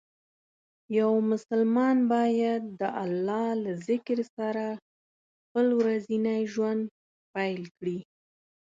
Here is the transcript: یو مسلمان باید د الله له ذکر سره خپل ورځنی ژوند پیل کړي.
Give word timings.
یو 0.99 1.11
مسلمان 1.31 1.97
باید 2.13 2.61
د 2.79 2.81
الله 3.03 3.47
له 3.63 3.71
ذکر 3.87 4.17
سره 4.35 4.65
خپل 5.43 5.67
ورځنی 5.79 6.39
ژوند 6.53 6.81
پیل 7.33 7.61
کړي. 7.77 7.97